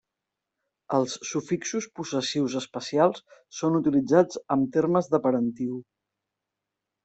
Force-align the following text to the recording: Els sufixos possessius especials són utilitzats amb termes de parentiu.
Els 0.99 1.11
sufixos 1.31 1.87
possessius 1.99 2.57
especials 2.61 3.23
són 3.61 3.79
utilitzats 3.83 4.43
amb 4.57 4.75
termes 4.79 5.15
de 5.15 5.23
parentiu. 5.31 5.81